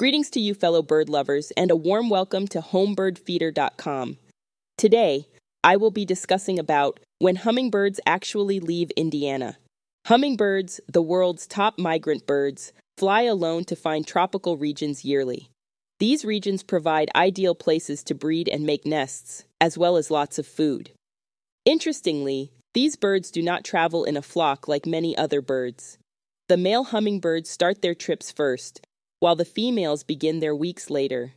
Greetings 0.00 0.30
to 0.30 0.40
you, 0.40 0.54
fellow 0.54 0.80
bird 0.80 1.10
lovers, 1.10 1.50
and 1.58 1.70
a 1.70 1.76
warm 1.76 2.08
welcome 2.08 2.48
to 2.48 2.62
homebirdfeeder.com. 2.62 4.16
Today, 4.78 5.28
I 5.62 5.76
will 5.76 5.90
be 5.90 6.06
discussing 6.06 6.58
about 6.58 7.00
when 7.18 7.36
hummingbirds 7.36 8.00
actually 8.06 8.60
leave 8.60 8.90
Indiana. 8.92 9.58
Hummingbirds, 10.06 10.80
the 10.90 11.02
world's 11.02 11.46
top 11.46 11.78
migrant 11.78 12.26
birds, 12.26 12.72
fly 12.96 13.24
alone 13.24 13.64
to 13.66 13.76
find 13.76 14.06
tropical 14.06 14.56
regions 14.56 15.04
yearly. 15.04 15.50
These 15.98 16.24
regions 16.24 16.62
provide 16.62 17.10
ideal 17.14 17.54
places 17.54 18.02
to 18.04 18.14
breed 18.14 18.48
and 18.48 18.64
make 18.64 18.86
nests, 18.86 19.44
as 19.60 19.76
well 19.76 19.98
as 19.98 20.10
lots 20.10 20.38
of 20.38 20.46
food. 20.46 20.92
Interestingly, 21.66 22.52
these 22.72 22.96
birds 22.96 23.30
do 23.30 23.42
not 23.42 23.64
travel 23.64 24.04
in 24.04 24.16
a 24.16 24.22
flock 24.22 24.66
like 24.66 24.86
many 24.86 25.14
other 25.18 25.42
birds. 25.42 25.98
The 26.48 26.56
male 26.56 26.84
hummingbirds 26.84 27.50
start 27.50 27.82
their 27.82 27.94
trips 27.94 28.32
first, 28.32 28.80
while 29.20 29.36
the 29.36 29.44
females 29.44 30.02
begin 30.02 30.40
their 30.40 30.56
weeks 30.56 30.90
later. 30.90 31.32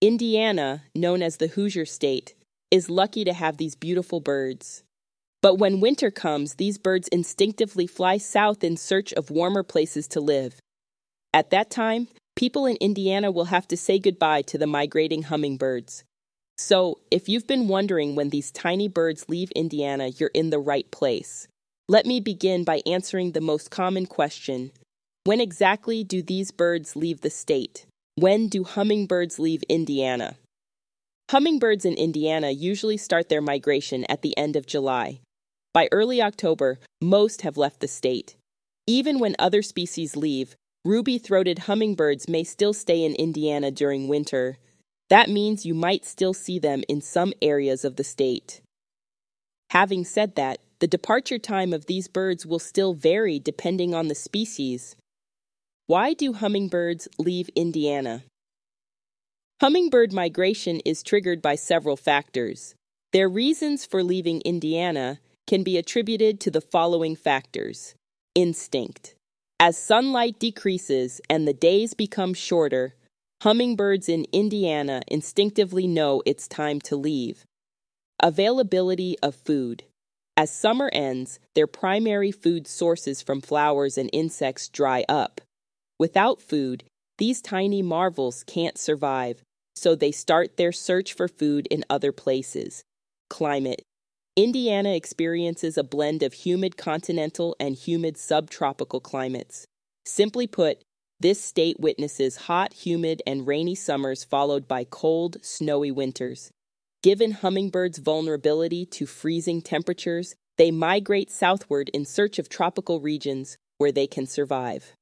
Indiana, 0.00 0.82
known 0.94 1.22
as 1.22 1.36
the 1.36 1.46
Hoosier 1.46 1.86
State, 1.86 2.34
is 2.70 2.90
lucky 2.90 3.24
to 3.24 3.32
have 3.32 3.56
these 3.56 3.76
beautiful 3.76 4.20
birds. 4.20 4.82
But 5.40 5.56
when 5.56 5.80
winter 5.80 6.10
comes, 6.10 6.54
these 6.54 6.78
birds 6.78 7.08
instinctively 7.08 7.86
fly 7.86 8.18
south 8.18 8.64
in 8.64 8.76
search 8.76 9.12
of 9.12 9.30
warmer 9.30 9.62
places 9.62 10.08
to 10.08 10.20
live. 10.20 10.60
At 11.32 11.50
that 11.50 11.70
time, 11.70 12.08
people 12.36 12.66
in 12.66 12.76
Indiana 12.76 13.30
will 13.30 13.46
have 13.46 13.66
to 13.68 13.76
say 13.76 13.98
goodbye 13.98 14.42
to 14.42 14.58
the 14.58 14.66
migrating 14.66 15.22
hummingbirds. 15.22 16.04
So, 16.58 16.98
if 17.10 17.28
you've 17.28 17.46
been 17.46 17.66
wondering 17.66 18.14
when 18.14 18.30
these 18.30 18.52
tiny 18.52 18.86
birds 18.86 19.28
leave 19.28 19.50
Indiana, 19.52 20.08
you're 20.08 20.30
in 20.34 20.50
the 20.50 20.58
right 20.58 20.88
place. 20.90 21.48
Let 21.88 22.06
me 22.06 22.20
begin 22.20 22.62
by 22.64 22.82
answering 22.86 23.32
the 23.32 23.40
most 23.40 23.70
common 23.70 24.06
question 24.06 24.70
When 25.24 25.40
exactly 25.40 26.02
do 26.02 26.20
these 26.20 26.50
birds 26.50 26.96
leave 26.96 27.20
the 27.20 27.30
state? 27.30 27.86
When 28.16 28.48
do 28.48 28.64
hummingbirds 28.64 29.38
leave 29.38 29.62
Indiana? 29.68 30.36
Hummingbirds 31.30 31.84
in 31.84 31.94
Indiana 31.94 32.50
usually 32.50 32.96
start 32.96 33.28
their 33.28 33.40
migration 33.40 34.04
at 34.08 34.22
the 34.22 34.36
end 34.36 34.56
of 34.56 34.66
July. 34.66 35.20
By 35.72 35.88
early 35.92 36.20
October, 36.20 36.80
most 37.00 37.42
have 37.42 37.56
left 37.56 37.78
the 37.78 37.86
state. 37.86 38.34
Even 38.88 39.20
when 39.20 39.36
other 39.38 39.62
species 39.62 40.16
leave, 40.16 40.56
ruby 40.84 41.18
throated 41.18 41.60
hummingbirds 41.60 42.28
may 42.28 42.42
still 42.42 42.72
stay 42.72 43.04
in 43.04 43.14
Indiana 43.14 43.70
during 43.70 44.08
winter. 44.08 44.58
That 45.08 45.30
means 45.30 45.64
you 45.64 45.72
might 45.72 46.04
still 46.04 46.34
see 46.34 46.58
them 46.58 46.82
in 46.88 47.00
some 47.00 47.32
areas 47.40 47.84
of 47.84 47.94
the 47.94 48.04
state. 48.04 48.60
Having 49.70 50.04
said 50.06 50.34
that, 50.34 50.58
the 50.80 50.88
departure 50.88 51.38
time 51.38 51.72
of 51.72 51.86
these 51.86 52.08
birds 52.08 52.44
will 52.44 52.58
still 52.58 52.92
vary 52.92 53.38
depending 53.38 53.94
on 53.94 54.08
the 54.08 54.16
species. 54.16 54.96
Why 55.88 56.14
do 56.14 56.32
hummingbirds 56.32 57.08
leave 57.18 57.48
Indiana? 57.56 58.22
Hummingbird 59.60 60.12
migration 60.12 60.78
is 60.84 61.02
triggered 61.02 61.42
by 61.42 61.56
several 61.56 61.96
factors. 61.96 62.76
Their 63.12 63.28
reasons 63.28 63.84
for 63.84 64.04
leaving 64.04 64.42
Indiana 64.42 65.18
can 65.48 65.64
be 65.64 65.76
attributed 65.76 66.38
to 66.40 66.52
the 66.52 66.60
following 66.60 67.16
factors 67.16 67.96
instinct. 68.36 69.16
As 69.58 69.76
sunlight 69.76 70.38
decreases 70.38 71.20
and 71.28 71.48
the 71.48 71.52
days 71.52 71.94
become 71.94 72.32
shorter, 72.32 72.94
hummingbirds 73.42 74.08
in 74.08 74.24
Indiana 74.32 75.02
instinctively 75.08 75.88
know 75.88 76.22
it's 76.24 76.46
time 76.46 76.80
to 76.82 76.94
leave. 76.94 77.44
Availability 78.22 79.18
of 79.18 79.34
food. 79.34 79.82
As 80.36 80.50
summer 80.50 80.90
ends, 80.92 81.40
their 81.56 81.66
primary 81.66 82.30
food 82.30 82.68
sources 82.68 83.20
from 83.20 83.40
flowers 83.40 83.98
and 83.98 84.08
insects 84.12 84.68
dry 84.68 85.04
up. 85.08 85.40
Without 85.98 86.40
food, 86.40 86.84
these 87.18 87.40
tiny 87.40 87.82
marvels 87.82 88.44
can't 88.44 88.78
survive, 88.78 89.42
so 89.74 89.94
they 89.94 90.12
start 90.12 90.56
their 90.56 90.72
search 90.72 91.12
for 91.12 91.28
food 91.28 91.66
in 91.70 91.84
other 91.88 92.12
places. 92.12 92.82
Climate 93.30 93.82
Indiana 94.34 94.94
experiences 94.94 95.76
a 95.76 95.84
blend 95.84 96.22
of 96.22 96.32
humid 96.32 96.76
continental 96.76 97.54
and 97.60 97.76
humid 97.76 98.16
subtropical 98.16 98.98
climates. 98.98 99.66
Simply 100.06 100.46
put, 100.46 100.82
this 101.20 101.44
state 101.44 101.78
witnesses 101.78 102.36
hot, 102.36 102.72
humid, 102.72 103.22
and 103.26 103.46
rainy 103.46 103.74
summers 103.74 104.24
followed 104.24 104.66
by 104.66 104.84
cold, 104.84 105.36
snowy 105.42 105.90
winters. 105.90 106.50
Given 107.02 107.32
hummingbirds' 107.32 107.98
vulnerability 107.98 108.86
to 108.86 109.06
freezing 109.06 109.60
temperatures, 109.60 110.34
they 110.56 110.70
migrate 110.70 111.30
southward 111.30 111.90
in 111.92 112.04
search 112.04 112.38
of 112.38 112.48
tropical 112.48 113.00
regions 113.00 113.56
where 113.78 113.92
they 113.92 114.06
can 114.06 114.26
survive. 114.26 114.94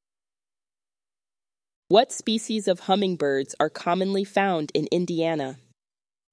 What 1.91 2.13
species 2.13 2.69
of 2.69 2.79
hummingbirds 2.79 3.57
are 3.59 3.69
commonly 3.69 4.23
found 4.23 4.71
in 4.75 4.87
Indiana? 4.93 5.59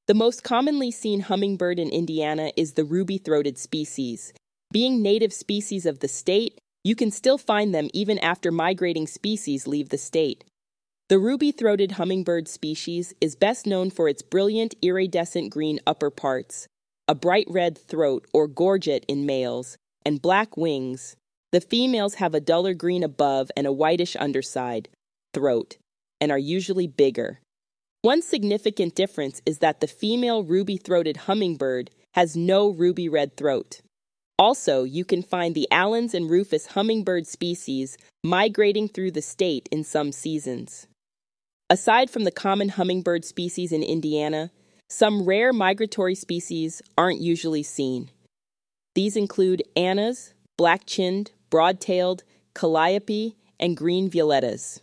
The 0.05 0.13
most 0.13 0.43
commonly 0.43 0.91
seen 0.91 1.21
hummingbird 1.21 1.79
in 1.79 1.89
Indiana 1.89 2.51
is 2.55 2.73
the 2.73 2.83
ruby 2.83 3.17
throated 3.17 3.57
species. 3.57 4.33
Being 4.71 5.01
native 5.01 5.33
species 5.33 5.87
of 5.87 5.97
the 5.97 6.07
state, 6.07 6.59
you 6.83 6.93
can 6.93 7.09
still 7.09 7.39
find 7.39 7.73
them 7.73 7.89
even 7.91 8.19
after 8.19 8.51
migrating 8.51 9.07
species 9.07 9.65
leave 9.65 9.89
the 9.89 9.97
state. 9.97 10.43
The 11.09 11.17
ruby 11.17 11.51
throated 11.51 11.93
hummingbird 11.93 12.47
species 12.47 13.15
is 13.19 13.35
best 13.35 13.65
known 13.65 13.89
for 13.89 14.07
its 14.07 14.21
brilliant 14.21 14.75
iridescent 14.83 15.49
green 15.49 15.79
upper 15.87 16.11
parts, 16.11 16.67
a 17.07 17.15
bright 17.15 17.47
red 17.49 17.79
throat 17.79 18.27
or 18.31 18.47
gorget 18.47 19.05
in 19.07 19.25
males, 19.25 19.75
and 20.05 20.21
black 20.21 20.55
wings. 20.55 21.15
The 21.51 21.61
females 21.61 22.13
have 22.15 22.35
a 22.35 22.39
duller 22.39 22.75
green 22.75 23.01
above 23.01 23.49
and 23.57 23.65
a 23.65 23.73
whitish 23.73 24.15
underside, 24.19 24.89
throat 25.37 25.77
and 26.19 26.31
are 26.31 26.39
usually 26.39 26.87
bigger. 26.87 27.39
One 28.01 28.23
significant 28.23 28.95
difference 28.95 29.39
is 29.45 29.59
that 29.59 29.81
the 29.81 29.87
female 29.87 30.43
ruby 30.43 30.77
throated 30.77 31.17
hummingbird 31.17 31.91
has 32.15 32.35
no 32.35 32.69
ruby 32.69 33.07
red 33.07 33.37
throat. 33.37 33.81
Also, 34.39 34.83
you 34.83 35.05
can 35.05 35.21
find 35.21 35.53
the 35.53 35.67
Allen's 35.69 36.15
and 36.15 36.27
Rufous 36.27 36.67
hummingbird 36.67 37.27
species 37.27 37.97
migrating 38.23 38.87
through 38.87 39.11
the 39.11 39.21
state 39.21 39.69
in 39.71 39.83
some 39.83 40.11
seasons. 40.11 40.87
Aside 41.69 42.09
from 42.09 42.23
the 42.23 42.31
common 42.31 42.69
hummingbird 42.69 43.25
species 43.25 43.71
in 43.71 43.83
Indiana, 43.83 44.49
some 44.89 45.25
rare 45.25 45.53
migratory 45.53 46.15
species 46.15 46.81
aren't 46.97 47.21
usually 47.21 47.63
seen. 47.63 48.09
These 48.95 49.15
include 49.15 49.61
Anna's, 49.75 50.33
black 50.57 50.87
chinned, 50.87 51.31
broad 51.51 51.79
tailed, 51.79 52.23
calliope, 52.55 53.35
and 53.59 53.77
green 53.77 54.09
violetears. 54.09 54.81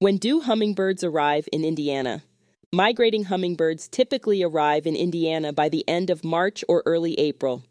When 0.00 0.16
do 0.16 0.40
hummingbirds 0.40 1.04
arrive 1.04 1.48
in 1.52 1.64
Indiana? 1.64 2.24
Migrating 2.72 3.24
hummingbirds 3.24 3.86
typically 3.86 4.42
arrive 4.42 4.86
in 4.86 4.96
Indiana 4.96 5.52
by 5.52 5.68
the 5.68 5.88
end 5.88 6.10
of 6.10 6.24
March 6.24 6.64
or 6.68 6.82
early 6.84 7.18
April. 7.18 7.62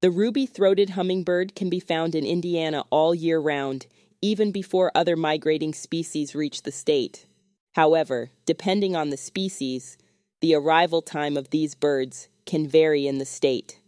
The 0.00 0.10
ruby 0.10 0.46
throated 0.46 0.90
hummingbird 0.90 1.56
can 1.56 1.68
be 1.68 1.80
found 1.80 2.14
in 2.14 2.24
Indiana 2.24 2.84
all 2.90 3.14
year 3.14 3.40
round, 3.40 3.86
even 4.20 4.52
before 4.52 4.92
other 4.94 5.16
migrating 5.16 5.74
species 5.74 6.36
reach 6.36 6.62
the 6.62 6.70
state. 6.70 7.26
However, 7.72 8.30
depending 8.46 8.94
on 8.94 9.10
the 9.10 9.16
species, 9.16 9.98
the 10.40 10.54
arrival 10.54 11.02
time 11.02 11.36
of 11.36 11.50
these 11.50 11.74
birds 11.74 12.28
can 12.46 12.68
vary 12.68 13.08
in 13.08 13.18
the 13.18 13.24
state. 13.24 13.80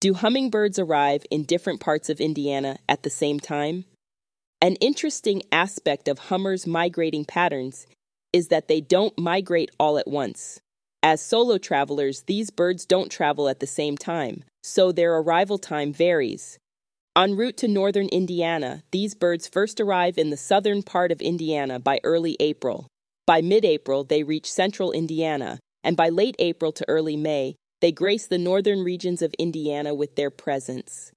Do 0.00 0.14
hummingbirds 0.14 0.78
arrive 0.78 1.26
in 1.30 1.44
different 1.44 1.80
parts 1.80 2.08
of 2.08 2.20
Indiana 2.20 2.78
at 2.88 3.02
the 3.02 3.10
same 3.10 3.38
time? 3.38 3.84
An 4.62 4.76
interesting 4.76 5.42
aspect 5.50 6.06
of 6.06 6.20
hummers' 6.20 6.68
migrating 6.68 7.24
patterns 7.24 7.84
is 8.32 8.46
that 8.46 8.68
they 8.68 8.80
don't 8.80 9.18
migrate 9.18 9.72
all 9.76 9.98
at 9.98 10.06
once. 10.06 10.60
As 11.02 11.20
solo 11.20 11.58
travelers, 11.58 12.22
these 12.28 12.50
birds 12.50 12.86
don't 12.86 13.10
travel 13.10 13.48
at 13.48 13.58
the 13.58 13.66
same 13.66 13.98
time, 13.98 14.44
so 14.62 14.92
their 14.92 15.16
arrival 15.16 15.58
time 15.58 15.92
varies. 15.92 16.60
En 17.16 17.34
route 17.34 17.56
to 17.56 17.66
northern 17.66 18.06
Indiana, 18.10 18.84
these 18.92 19.16
birds 19.16 19.48
first 19.48 19.80
arrive 19.80 20.16
in 20.16 20.30
the 20.30 20.36
southern 20.36 20.84
part 20.84 21.10
of 21.10 21.20
Indiana 21.20 21.80
by 21.80 21.98
early 22.04 22.36
April. 22.38 22.86
By 23.26 23.40
mid 23.42 23.64
April, 23.64 24.04
they 24.04 24.22
reach 24.22 24.48
central 24.48 24.92
Indiana, 24.92 25.58
and 25.82 25.96
by 25.96 26.08
late 26.08 26.36
April 26.38 26.70
to 26.70 26.88
early 26.88 27.16
May, 27.16 27.56
they 27.80 27.90
grace 27.90 28.28
the 28.28 28.38
northern 28.38 28.84
regions 28.84 29.22
of 29.22 29.34
Indiana 29.40 29.92
with 29.92 30.14
their 30.14 30.30
presence. 30.30 31.11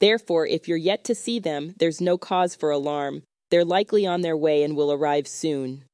Therefore, 0.00 0.46
if 0.46 0.66
you're 0.66 0.78
yet 0.78 1.04
to 1.04 1.14
see 1.14 1.38
them, 1.38 1.74
there's 1.78 2.00
no 2.00 2.16
cause 2.18 2.54
for 2.54 2.70
alarm. 2.70 3.22
They're 3.50 3.64
likely 3.64 4.06
on 4.06 4.22
their 4.22 4.36
way 4.36 4.62
and 4.62 4.74
will 4.74 4.92
arrive 4.92 5.28
soon. 5.28 5.84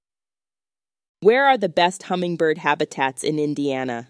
Where 1.21 1.47
are 1.47 1.59
the 1.59 1.69
best 1.69 2.05
hummingbird 2.05 2.59
habitats 2.59 3.25
in 3.25 3.39
Indiana? 3.39 4.09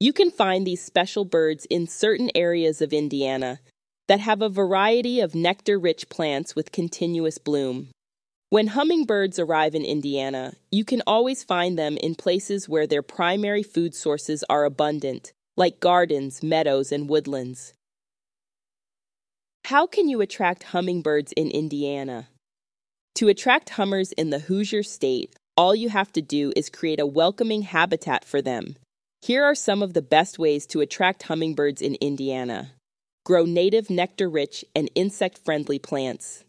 You 0.00 0.12
can 0.12 0.30
find 0.30 0.66
these 0.66 0.82
special 0.82 1.24
birds 1.24 1.66
in 1.66 1.86
certain 1.86 2.30
areas 2.34 2.82
of 2.82 2.92
Indiana 2.92 3.60
that 4.08 4.20
have 4.20 4.42
a 4.42 4.48
variety 4.48 5.20
of 5.20 5.34
nectar 5.34 5.78
rich 5.78 6.08
plants 6.08 6.54
with 6.54 6.72
continuous 6.72 7.38
bloom. 7.38 7.88
When 8.50 8.68
hummingbirds 8.68 9.38
arrive 9.38 9.74
in 9.74 9.84
Indiana, 9.84 10.54
you 10.70 10.84
can 10.84 11.02
always 11.06 11.42
find 11.42 11.78
them 11.78 11.96
in 11.96 12.14
places 12.14 12.68
where 12.68 12.86
their 12.86 13.02
primary 13.02 13.62
food 13.62 13.94
sources 13.94 14.44
are 14.48 14.64
abundant, 14.64 15.32
like 15.56 15.80
gardens, 15.80 16.42
meadows, 16.42 16.92
and 16.92 17.08
woodlands. 17.08 17.72
How 19.70 19.84
can 19.84 20.08
you 20.08 20.20
attract 20.20 20.62
hummingbirds 20.62 21.32
in 21.32 21.50
Indiana? 21.50 22.28
To 23.16 23.26
attract 23.26 23.70
hummers 23.70 24.12
in 24.12 24.30
the 24.30 24.38
Hoosier 24.38 24.84
state, 24.84 25.34
all 25.56 25.74
you 25.74 25.88
have 25.88 26.12
to 26.12 26.22
do 26.22 26.52
is 26.54 26.70
create 26.70 27.00
a 27.00 27.04
welcoming 27.04 27.62
habitat 27.62 28.24
for 28.24 28.40
them. 28.40 28.76
Here 29.22 29.42
are 29.42 29.56
some 29.56 29.82
of 29.82 29.92
the 29.92 30.02
best 30.02 30.38
ways 30.38 30.66
to 30.66 30.82
attract 30.82 31.24
hummingbirds 31.24 31.82
in 31.82 31.96
Indiana. 31.96 32.74
Grow 33.24 33.44
native 33.44 33.90
nectar 33.90 34.28
rich 34.28 34.64
and 34.76 34.88
insect 34.94 35.36
friendly 35.36 35.80
plants. 35.80 36.44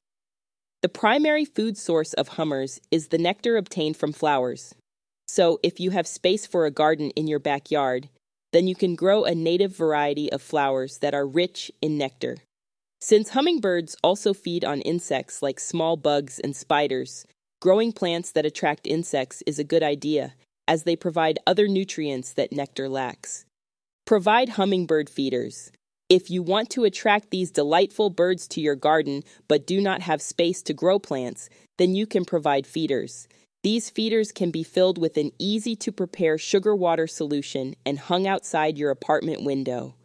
The 0.84 0.90
primary 0.90 1.44
food 1.44 1.75
source 1.75 2.14
of 2.14 2.28
hummers 2.28 2.80
is 2.92 3.08
the 3.08 3.18
nectar 3.18 3.58
obtained 3.58 3.98
from 3.98 4.14
flowers. 4.14 4.75
So, 5.28 5.60
if 5.64 5.80
you 5.80 5.90
have 5.90 6.06
space 6.06 6.46
for 6.46 6.68
a 6.68 6.72
garden 6.72 7.10
in 7.16 7.25
your 7.25 7.40
backyard, 7.40 8.10
then 8.54 8.68
you 8.68 8.75
can 8.75 8.94
grow 8.94 9.24
a 9.24 9.34
native 9.34 9.75
variety 9.75 10.31
of 10.31 10.44
flowers 10.44 11.00
that 11.00 11.16
are 11.16 11.25
rich 11.25 11.72
in 11.81 11.98
nectar. 11.98 12.38
Since 12.99 13.29
hummingbirds 13.29 13.95
also 14.03 14.33
feed 14.33 14.65
on 14.65 14.81
insects 14.81 15.41
like 15.41 15.59
small 15.59 15.97
bugs 15.97 16.39
and 16.39 16.55
spiders, 16.55 17.25
growing 17.61 17.91
plants 17.91 18.31
that 18.31 18.45
attract 18.45 18.88
insects 18.88 19.44
is 19.45 19.59
a 19.59 19.63
good 19.63 19.83
idea 19.83 20.33
as 20.67 20.83
they 20.83 20.95
provide 20.95 21.39
other 21.45 21.67
nutrients 21.67 22.33
that 22.33 22.51
nectar 22.51 22.89
lacks. 22.89 23.45
Provide 24.05 24.49
hummingbird 24.49 25.09
feeders. 25.09 25.71
If 26.09 26.31
you 26.31 26.41
want 26.41 26.69
to 26.71 26.85
attract 26.85 27.29
these 27.29 27.51
delightful 27.51 28.09
birds 28.09 28.47
to 28.49 28.61
your 28.61 28.75
garden 28.75 29.23
but 29.47 29.67
do 29.67 29.79
not 29.79 30.01
have 30.01 30.21
space 30.21 30.63
to 30.63 30.73
grow 30.73 30.97
plants, 30.97 31.49
then 31.77 31.94
you 31.94 32.07
can 32.07 32.25
provide 32.25 32.65
feeders. 32.65 33.27
These 33.63 33.89
feeders 33.89 34.31
can 34.31 34.49
be 34.49 34.63
filled 34.63 34.97
with 34.97 35.17
an 35.17 35.31
easy 35.38 35.75
to 35.75 35.91
prepare 35.91 36.38
sugar 36.38 36.75
water 36.75 37.05
solution 37.05 37.75
and 37.85 37.99
hung 37.99 38.25
outside 38.25 38.77
your 38.77 38.89
apartment 38.89 39.44
window. 39.44 39.96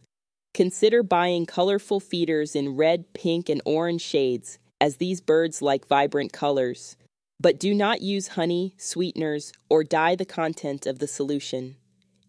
Consider 0.54 1.02
buying 1.02 1.46
colorful 1.46 1.98
feeders 1.98 2.54
in 2.54 2.76
red, 2.76 3.14
pink, 3.14 3.48
and 3.48 3.62
orange 3.64 4.02
shades, 4.02 4.58
as 4.80 4.96
these 4.96 5.20
birds 5.20 5.62
like 5.62 5.86
vibrant 5.86 6.32
colors. 6.32 6.96
But 7.40 7.58
do 7.58 7.72
not 7.74 8.02
use 8.02 8.28
honey, 8.28 8.74
sweeteners, 8.76 9.52
or 9.70 9.82
dye 9.82 10.14
the 10.14 10.26
content 10.26 10.86
of 10.86 10.98
the 10.98 11.08
solution, 11.08 11.76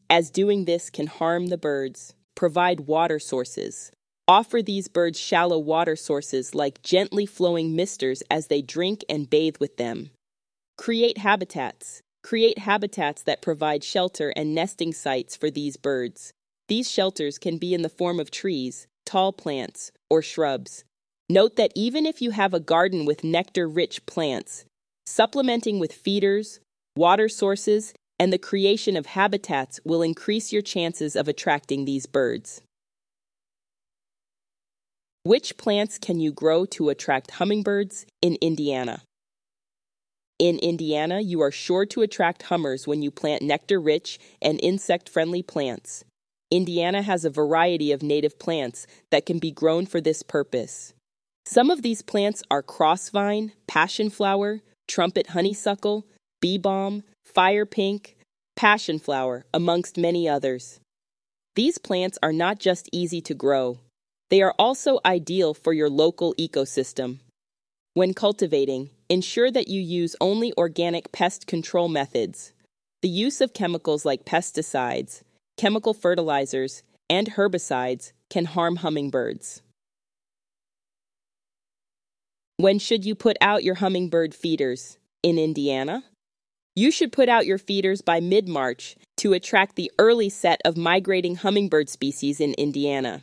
as 0.10 0.32
doing 0.32 0.66
this 0.66 0.90
can 0.90 1.08
harm 1.08 1.48
the 1.48 1.58
birds. 1.58 2.14
Provide 2.36 2.82
water 2.82 3.20
sources. 3.20 3.92
Offer 4.28 4.62
these 4.62 4.88
birds 4.88 5.20
shallow 5.20 5.60
water 5.60 5.96
sources 5.96 6.56
like 6.56 6.82
gently 6.82 7.26
flowing 7.26 7.76
misters 7.76 8.24
as 8.32 8.48
they 8.48 8.62
drink 8.62 9.04
and 9.10 9.30
bathe 9.30 9.58
with 9.60 9.78
them. 9.78 10.12
Create 10.78 11.18
habitats. 11.18 12.02
Create 12.24 12.58
habitats 12.58 13.22
that 13.24 13.42
provide 13.42 13.84
shelter 13.84 14.32
and 14.36 14.56
nesting 14.56 14.94
sites 14.94 15.36
for 15.36 15.52
these 15.52 15.76
birds. 15.76 16.32
These 16.68 16.90
shelters 16.90 17.38
can 17.38 17.58
be 17.58 17.74
in 17.74 17.82
the 17.82 17.90
form 17.90 18.20
of 18.20 18.32
trees, 18.32 18.88
tall 19.06 19.34
plants, 19.34 19.92
or 20.10 20.22
shrubs. 20.22 20.84
Note 21.30 21.56
that 21.56 21.72
even 21.76 22.06
if 22.06 22.22
you 22.22 22.32
have 22.32 22.54
a 22.54 22.60
garden 22.60 23.06
with 23.06 23.24
nectar 23.24 23.68
rich 23.68 24.06
plants, 24.06 24.66
supplementing 25.06 25.80
with 25.80 25.94
feeders, 25.94 26.60
water 26.96 27.28
sources, 27.28 27.94
and 28.20 28.32
the 28.32 28.38
creation 28.38 28.96
of 28.96 29.08
habitats 29.08 29.80
will 29.84 30.02
increase 30.02 30.54
your 30.54 30.62
chances 30.62 31.16
of 31.16 31.28
attracting 31.28 31.86
these 31.86 32.06
birds. 32.06 32.62
Which 35.24 35.58
plants 35.58 35.98
can 35.98 36.20
you 36.20 36.32
grow 36.32 36.66
to 36.66 36.90
attract 36.90 37.32
hummingbirds 37.32 38.06
in 38.22 38.38
Indiana? 38.42 39.04
In 40.40 40.60
Indiana, 40.60 41.22
you 41.22 41.42
are 41.42 41.52
sure 41.52 41.86
to 41.88 42.02
attract 42.02 42.44
hummers 42.44 42.86
when 42.86 43.02
you 43.02 43.12
plant 43.12 43.42
nectar 43.42 43.80
rich 43.80 44.20
and 44.42 44.60
insect 44.62 45.08
friendly 45.08 45.42
plants. 45.42 46.04
Indiana 46.54 47.02
has 47.02 47.26
a 47.26 47.32
variety 47.32 47.92
of 47.92 48.04
native 48.04 48.38
plants 48.38 48.86
that 49.10 49.26
can 49.26 49.40
be 49.40 49.50
grown 49.50 49.88
for 49.88 50.00
this 50.00 50.22
purpose. 50.22 50.94
Some 51.48 51.72
of 51.72 51.82
these 51.82 52.04
plants 52.04 52.44
are 52.52 52.62
crossvine, 52.62 53.54
passion 53.66 54.12
flower, 54.12 54.62
trumpet 54.88 55.30
honeysuckle, 55.30 56.06
bee 56.42 56.60
balm, 56.60 57.02
fire 57.26 57.66
pink, 57.66 58.18
passion 58.56 59.00
flower, 59.00 59.48
amongst 59.52 59.98
many 59.98 60.30
others. 60.30 60.80
These 61.56 61.80
plants 61.80 62.20
are 62.22 62.32
not 62.32 62.60
just 62.60 62.88
easy 62.92 63.20
to 63.22 63.34
grow, 63.34 63.80
they 64.30 64.44
are 64.44 64.54
also 64.60 65.00
ideal 65.04 65.56
for 65.56 65.74
your 65.74 65.90
local 65.90 66.36
ecosystem. 66.36 67.18
When 67.96 68.14
cultivating, 68.14 68.92
ensure 69.10 69.50
that 69.50 69.70
you 69.70 69.82
use 69.82 70.16
only 70.22 70.54
organic 70.56 71.12
pest 71.12 71.48
control 71.48 71.88
methods. 71.88 72.54
The 73.02 73.10
use 73.10 73.42
of 73.42 73.56
chemicals 73.56 74.06
like 74.06 74.24
pesticides, 74.24 75.24
chemical 75.58 75.94
fertilizers, 75.94 76.84
and 77.10 77.32
herbicides 77.32 78.12
can 78.30 78.46
harm 78.46 78.78
hummingbirds. 78.78 79.62
When 82.58 82.80
should 82.80 83.04
you 83.06 83.16
put 83.16 83.38
out 83.42 83.64
your 83.64 83.76
hummingbird 83.76 84.34
feeders? 84.34 84.98
In 85.22 85.38
Indiana? 85.38 86.04
You 86.76 86.92
should 86.92 87.12
put 87.12 87.30
out 87.30 87.46
your 87.46 87.58
feeders 87.58 88.02
by 88.02 88.20
mid 88.20 88.48
March 88.48 88.96
to 89.18 89.34
attract 89.34 89.76
the 89.76 89.92
early 90.00 90.30
set 90.30 90.60
of 90.66 90.76
migrating 90.76 91.36
hummingbird 91.36 91.90
species 91.90 92.40
in 92.40 92.54
Indiana. 92.56 93.22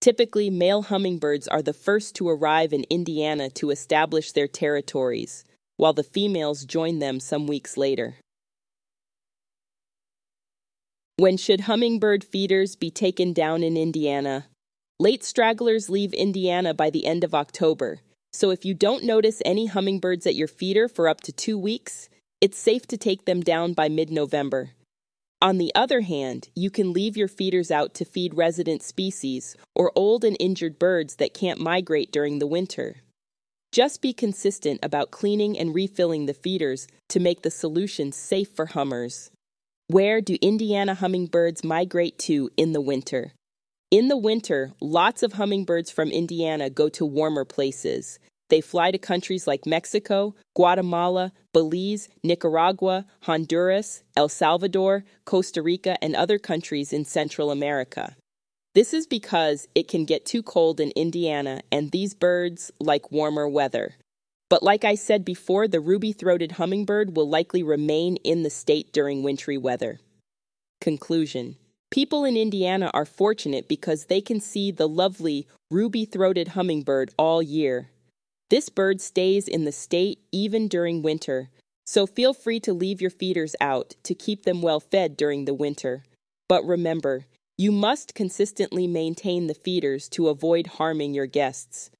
Typically, 0.00 0.48
male 0.48 0.82
hummingbirds 0.82 1.48
are 1.48 1.62
the 1.62 1.72
first 1.72 2.14
to 2.16 2.28
arrive 2.28 2.72
in 2.72 2.84
Indiana 2.88 3.50
to 3.50 3.70
establish 3.70 4.32
their 4.32 4.46
territories, 4.46 5.44
while 5.76 5.92
the 5.92 6.04
females 6.04 6.64
join 6.64 7.00
them 7.00 7.18
some 7.18 7.46
weeks 7.46 7.76
later. 7.76 8.16
When 11.18 11.36
should 11.36 11.62
hummingbird 11.62 12.22
feeders 12.22 12.76
be 12.76 12.92
taken 12.92 13.32
down 13.32 13.64
in 13.64 13.76
Indiana? 13.76 14.46
Late 15.00 15.24
stragglers 15.24 15.90
leave 15.90 16.14
Indiana 16.14 16.72
by 16.72 16.90
the 16.90 17.06
end 17.06 17.24
of 17.24 17.34
October, 17.34 18.02
so 18.32 18.50
if 18.50 18.64
you 18.64 18.72
don't 18.72 19.02
notice 19.02 19.42
any 19.44 19.66
hummingbirds 19.66 20.28
at 20.28 20.36
your 20.36 20.46
feeder 20.46 20.86
for 20.86 21.08
up 21.08 21.20
to 21.22 21.32
two 21.32 21.58
weeks, 21.58 22.08
it's 22.40 22.56
safe 22.56 22.86
to 22.86 22.96
take 22.96 23.24
them 23.24 23.40
down 23.40 23.72
by 23.72 23.88
mid 23.88 24.10
November. 24.10 24.70
On 25.42 25.58
the 25.58 25.72
other 25.74 26.02
hand, 26.02 26.50
you 26.54 26.70
can 26.70 26.92
leave 26.92 27.16
your 27.16 27.26
feeders 27.26 27.72
out 27.72 27.94
to 27.94 28.04
feed 28.04 28.34
resident 28.36 28.84
species 28.84 29.56
or 29.74 29.90
old 29.96 30.22
and 30.22 30.36
injured 30.38 30.78
birds 30.78 31.16
that 31.16 31.34
can't 31.34 31.58
migrate 31.58 32.12
during 32.12 32.38
the 32.38 32.46
winter. 32.46 32.98
Just 33.72 34.00
be 34.00 34.12
consistent 34.12 34.78
about 34.84 35.10
cleaning 35.10 35.58
and 35.58 35.74
refilling 35.74 36.26
the 36.26 36.32
feeders 36.32 36.86
to 37.08 37.18
make 37.18 37.42
the 37.42 37.50
solution 37.50 38.12
safe 38.12 38.50
for 38.54 38.66
hummers. 38.66 39.32
Where 39.88 40.20
do 40.20 40.36
Indiana 40.42 40.94
hummingbirds 40.94 41.64
migrate 41.64 42.18
to 42.20 42.50
in 42.56 42.72
the 42.72 42.80
winter? 42.80 43.32
In 43.90 44.08
the 44.08 44.18
winter, 44.18 44.72
lots 44.80 45.22
of 45.22 45.32
hummingbirds 45.32 45.90
from 45.90 46.10
Indiana 46.10 46.68
go 46.68 46.90
to 46.90 47.06
warmer 47.06 47.46
places, 47.46 48.18
they 48.48 48.60
fly 48.60 48.90
to 48.90 48.98
countries 48.98 49.46
like 49.46 49.66
Mexico, 49.66 50.34
Guatemala, 50.54 51.32
Belize, 51.52 52.08
Nicaragua, 52.22 53.06
Honduras, 53.22 54.02
El 54.16 54.28
Salvador, 54.28 55.04
Costa 55.24 55.62
Rica, 55.62 56.02
and 56.02 56.16
other 56.16 56.38
countries 56.38 56.92
in 56.92 57.04
Central 57.04 57.50
America. 57.50 58.16
This 58.74 58.94
is 58.94 59.06
because 59.06 59.68
it 59.74 59.88
can 59.88 60.04
get 60.04 60.24
too 60.24 60.42
cold 60.42 60.80
in 60.80 60.90
Indiana, 60.92 61.60
and 61.72 61.90
these 61.90 62.14
birds 62.14 62.70
like 62.80 63.10
warmer 63.10 63.48
weather. 63.48 63.96
But 64.48 64.62
like 64.62 64.84
I 64.84 64.94
said 64.94 65.24
before, 65.24 65.68
the 65.68 65.80
ruby 65.80 66.12
throated 66.12 66.52
hummingbird 66.52 67.16
will 67.16 67.28
likely 67.28 67.62
remain 67.62 68.16
in 68.16 68.42
the 68.42 68.50
state 68.50 68.92
during 68.92 69.22
wintry 69.22 69.58
weather. 69.58 70.00
Conclusion 70.80 71.56
People 71.90 72.24
in 72.24 72.36
Indiana 72.36 72.90
are 72.92 73.06
fortunate 73.06 73.66
because 73.66 74.06
they 74.06 74.20
can 74.20 74.40
see 74.40 74.70
the 74.70 74.88
lovely 74.88 75.46
ruby 75.70 76.04
throated 76.04 76.48
hummingbird 76.48 77.10
all 77.18 77.42
year. 77.42 77.90
This 78.50 78.68
bird 78.68 79.00
stays 79.00 79.48
in 79.48 79.64
the 79.64 79.72
state 79.72 80.20
even 80.32 80.68
during 80.68 81.02
winter, 81.02 81.50
so 81.86 82.06
feel 82.06 82.34
free 82.34 82.60
to 82.60 82.72
leave 82.72 83.00
your 83.00 83.10
feeders 83.10 83.56
out 83.60 83.94
to 84.02 84.14
keep 84.14 84.44
them 84.44 84.62
well 84.62 84.80
fed 84.80 85.16
during 85.16 85.44
the 85.44 85.54
winter. 85.54 86.04
But 86.48 86.64
remember, 86.64 87.26
you 87.56 87.72
must 87.72 88.14
consistently 88.14 88.86
maintain 88.86 89.46
the 89.46 89.54
feeders 89.54 90.08
to 90.10 90.28
avoid 90.28 90.66
harming 90.66 91.14
your 91.14 91.26
guests. 91.26 91.90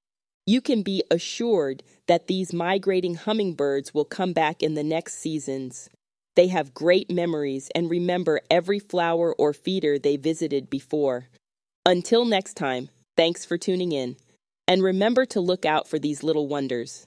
You 0.48 0.62
can 0.62 0.80
be 0.80 1.04
assured 1.10 1.82
that 2.06 2.26
these 2.26 2.54
migrating 2.54 3.16
hummingbirds 3.16 3.92
will 3.92 4.06
come 4.06 4.32
back 4.32 4.62
in 4.62 4.72
the 4.72 4.82
next 4.82 5.16
seasons. 5.16 5.90
They 6.36 6.46
have 6.46 6.72
great 6.72 7.10
memories 7.10 7.68
and 7.74 7.90
remember 7.90 8.40
every 8.50 8.78
flower 8.78 9.34
or 9.34 9.52
feeder 9.52 9.98
they 9.98 10.16
visited 10.16 10.70
before. 10.70 11.28
Until 11.84 12.24
next 12.24 12.54
time, 12.54 12.88
thanks 13.14 13.44
for 13.44 13.58
tuning 13.58 13.92
in. 13.92 14.16
And 14.66 14.82
remember 14.82 15.26
to 15.26 15.40
look 15.40 15.66
out 15.66 15.86
for 15.86 15.98
these 15.98 16.22
little 16.22 16.48
wonders. 16.48 17.06